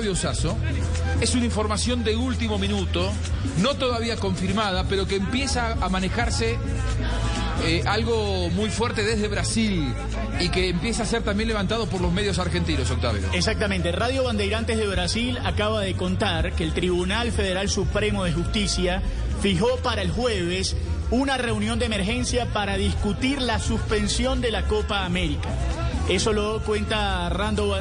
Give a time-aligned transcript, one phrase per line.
[0.00, 0.56] Octavio Sasso
[1.20, 3.12] es una información de último minuto,
[3.58, 6.56] no todavía confirmada, pero que empieza a manejarse
[7.66, 9.92] eh, algo muy fuerte desde Brasil
[10.40, 13.28] y que empieza a ser también levantado por los medios argentinos, Octavio.
[13.34, 13.92] Exactamente.
[13.92, 19.02] Radio Bandeirantes de Brasil acaba de contar que el Tribunal Federal Supremo de Justicia
[19.42, 20.76] fijó para el jueves
[21.10, 25.50] una reunión de emergencia para discutir la suspensión de la Copa América.
[26.10, 27.30] Eso lo cuenta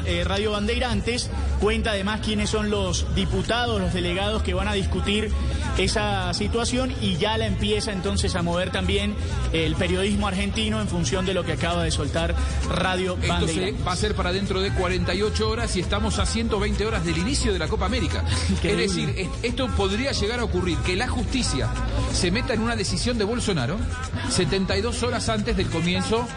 [0.06, 5.32] eh, Radio Bandeirantes, cuenta además quiénes son los diputados, los delegados que van a discutir
[5.78, 9.16] esa situación y ya la empieza entonces a mover también
[9.54, 12.36] el periodismo argentino en función de lo que acaba de soltar
[12.70, 13.88] Radio Bandeirantes.
[13.88, 17.54] va a ser para dentro de 48 horas y estamos a 120 horas del inicio
[17.54, 18.26] de la Copa América.
[18.64, 21.70] es decir, esto podría llegar a ocurrir, que la justicia
[22.14, 23.78] se meta en una decisión de Bolsonaro
[24.30, 26.28] 72 horas antes del comienzo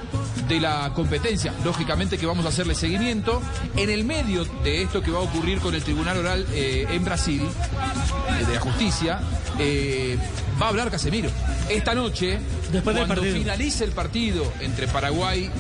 [0.49, 1.55] de la competencia.
[1.65, 3.43] Lógicamente que vamos a hacerle seguimiento.
[3.77, 7.05] En el medio de esto que va a ocurrir con el Tribunal Oral eh, en
[7.05, 9.21] Brasil, eh, de la justicia,
[9.59, 10.19] eh,
[10.61, 11.31] va a hablar Casemiro.
[11.69, 12.41] Esta noche,
[12.73, 15.51] Después cuando finalice el partido entre Paraguay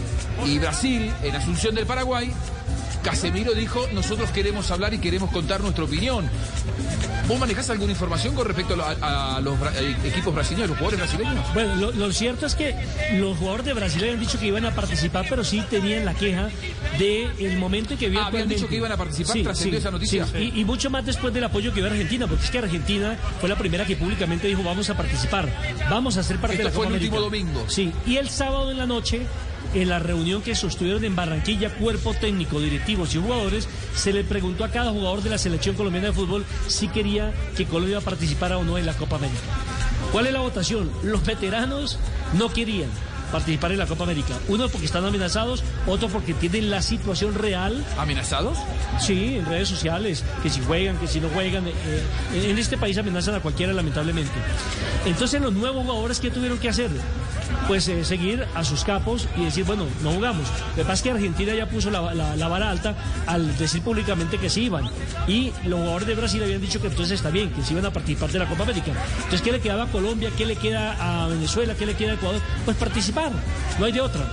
[0.46, 2.32] y Brasil, en Asunción del Paraguay,
[3.02, 6.28] Casemiro dijo, nosotros queremos hablar y queremos contar nuestra opinión.
[7.28, 11.54] ¿Vos manejás alguna información con respecto a, los eh, equipos brasileños, los jugadores brasileños?
[11.54, 12.74] Bueno, lo, cierto es que
[13.14, 16.48] los jugadores de Brasil habían dicho que iban a participar, pero sí tenían la queja
[16.98, 18.24] del momento en que habían...
[18.24, 20.26] Ah, habían dicho que iban a participar tras esa noticia.
[20.38, 23.48] Y, y, mucho más después del apoyo que dio Argentina, porque es que Argentina fue
[23.48, 25.48] la primera que públicamente dijo vamos a participar,
[25.88, 27.64] vamos a ser parte de la fue el último domingo.
[27.68, 29.26] Sí, y el sábado en la noche
[29.74, 34.64] en la reunión que sostuvieron en Barranquilla, cuerpo técnico, directivos y jugadores, se le preguntó
[34.64, 38.64] a cada jugador de la selección colombiana de fútbol si quería que Colombia participara o
[38.64, 39.40] no en la Copa América.
[40.10, 40.90] ¿Cuál es la votación?
[41.02, 41.98] Los veteranos
[42.34, 42.90] no querían
[43.32, 44.34] participar en la Copa América.
[44.48, 47.82] Uno porque están amenazados, otro porque tienen la situación real.
[47.98, 48.58] ¿Amenazados?
[49.00, 51.66] Sí, en redes sociales, que si juegan, que si no juegan.
[51.66, 51.72] Eh,
[52.34, 54.32] en este país amenazan a cualquiera, lamentablemente.
[55.06, 56.90] Entonces, los nuevos jugadores, ¿qué tuvieron que hacer?
[57.68, 60.46] Pues eh, seguir a sus capos y decir, bueno, no jugamos.
[60.70, 62.00] Lo que pasa es que Argentina ya puso la,
[62.48, 62.94] vara alta
[63.26, 64.84] al decir públicamente que sí iban.
[65.26, 67.92] Y los jugadores de Brasil habían dicho que entonces está bien, que sí iban a
[67.92, 68.92] participar de la Copa América.
[69.16, 70.30] Entonces, ¿qué le quedaba a Colombia?
[70.36, 71.74] ¿Qué le queda a Venezuela?
[71.74, 72.40] ¿Qué le queda a Ecuador?
[72.64, 73.32] Pues participar,
[73.78, 74.26] no hay de otra.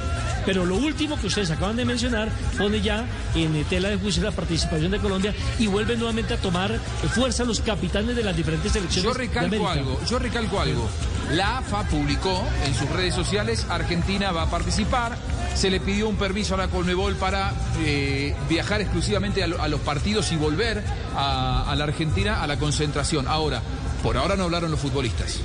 [0.46, 3.06] Pero lo último que ustedes acaban de mencionar pone ya
[3.36, 6.80] en tela de juicio la participación de Colombia y vuelve nuevamente a tomar
[7.14, 9.04] fuerza los capitanes de las diferentes selecciones.
[9.04, 10.90] Yo recalco algo, yo recalco algo.
[11.32, 15.16] La AFA publicó en sus redes sociales, Argentina va a participar,
[15.54, 17.54] se le pidió un permiso a la Colmebol para
[17.86, 20.84] eh, viajar exclusivamente a, los partidos y volver
[21.16, 23.28] a, la Argentina a la concentración.
[23.28, 23.62] Ahora,
[24.02, 25.40] por ahora no hablaron los futbolistas.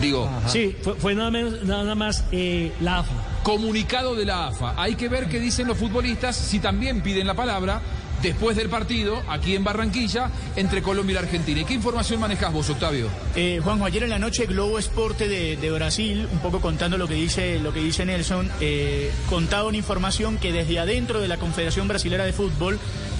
[0.00, 0.28] Digo.
[0.48, 3.33] Sí, fue, nada, menos, nada más eh, la AFA.
[3.44, 4.72] Comunicado de la AFA.
[4.78, 7.78] Hay que ver qué dicen los futbolistas, si también piden la palabra
[8.24, 11.60] después del partido, aquí en Barranquilla, entre Colombia y la Argentina.
[11.60, 13.08] ¿Y qué información manejas vos, Octavio?
[13.36, 17.14] Eh, Juanjo, ayer en la noche Globo Esporte de, Brasil, un poco contando lo que
[17.14, 21.86] dice, lo que dice Nelson, eh, contaba una información que desde adentro de la Confederación
[21.86, 22.78] Brasilera de Fútbol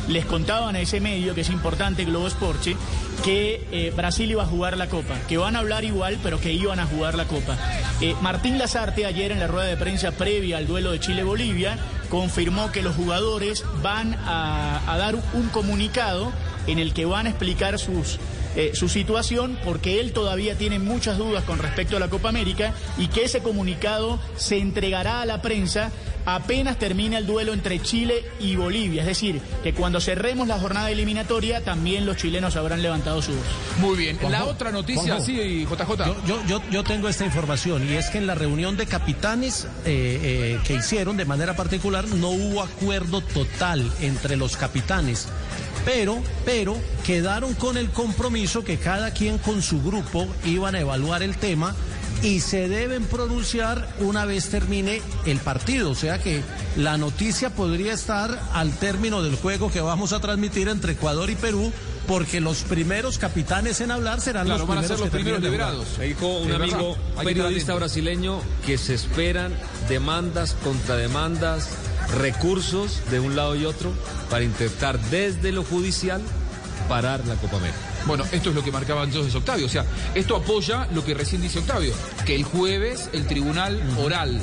[0.09, 2.77] les contaban a ese medio, que es importante, Globo Esporte,
[3.25, 6.53] que eh, Brasil iba a jugar la Copa, que van a hablar igual, pero que
[6.53, 7.57] iban a jugar la Copa.
[8.01, 11.79] Eh, Martín Lazarte ayer en la rueda de prensa previa al duelo de Chile-Bolivia
[12.15, 16.33] confirmó que los jugadores van a, dar un comunicado
[16.69, 17.75] en el que van a explicar
[18.55, 22.73] eh, su situación porque él todavía tiene muchas dudas con respecto a la Copa América
[22.99, 25.91] y que ese comunicado se entregará a la prensa
[26.27, 29.03] apenas termine el duelo entre Chile y Bolivia.
[29.03, 33.45] Es decir, que cuando cerremos la jornada eliminatoria también los chilenos habrán levantado su voz.
[33.81, 34.19] Muy bien.
[34.31, 36.05] la otra noticia, sí, JJ.
[36.27, 40.21] Yo, yo, yo, tengo esta información y es que en la reunión de capitanes eh,
[40.23, 45.29] eh, que hicieron de manera particular no hubo acuerdo total entre los capitanes
[45.85, 51.23] pero, pero quedaron con el compromiso que cada quien con su grupo iban a evaluar
[51.23, 51.75] el tema
[52.25, 55.91] y se deben pronunciar una vez termine el partido.
[55.91, 56.43] O sea que
[56.77, 61.37] la noticia podría estar al término del juego que vamos a transmitir entre Ecuador y
[61.37, 61.73] Perú.
[62.07, 65.87] Porque los primeros capitanes en hablar serán los, primeros los primeros liberados.
[65.99, 69.55] Me dijo un amigo, periodista brasileño, que se esperan
[69.89, 71.71] demandas, contrademandas,
[72.19, 73.91] recursos de un lado y otro
[74.29, 76.21] para intentar desde lo judicial
[76.91, 77.94] parar la Copa América.
[78.07, 79.67] Bueno, esto es lo que marcaba entonces Octavio.
[79.67, 79.85] O sea,
[80.15, 81.95] esto apoya lo que recién dice Octavio,
[82.27, 84.41] que el jueves el tribunal oral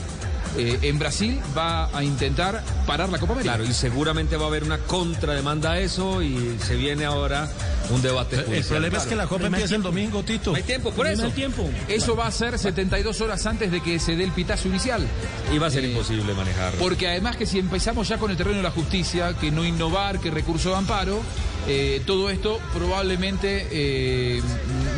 [0.57, 3.55] eh, en Brasil va a intentar parar la Copa América.
[3.55, 7.49] Claro, y seguramente va a haber una contrademanda a eso y se viene ahora
[7.89, 8.67] un debate El judicial.
[8.67, 10.53] problema es que la Copa empieza el domingo, Tito.
[10.53, 11.23] Hay tiempo, por eso.
[11.25, 11.69] hay tiempo.
[11.87, 15.07] Eso va a ser 72 horas antes de que se dé el pitazo inicial.
[15.53, 16.73] Iba a ser Eh, imposible manejar.
[16.73, 20.19] Porque además que si empezamos ya con el terreno de la justicia, que no innovar,
[20.19, 21.21] que recurso de amparo,
[21.67, 24.41] eh, todo esto probablemente eh,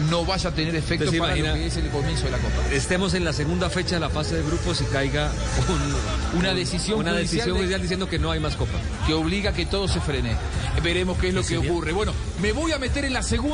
[0.10, 2.56] no vaya a tener efecto para lo que es el comienzo de la Copa.
[2.72, 5.32] Estemos en la segunda fecha de la fase de grupos y caiga
[6.34, 8.78] un- Una un- decisión una judicial decisión de- judicial diciendo que no hay más Copa.
[9.08, 10.36] que obliga a que todo se frene.
[10.84, 11.92] Veremos qué es lo que ocurre.
[11.94, 13.54] Bueno, me voy a meter en la segunda.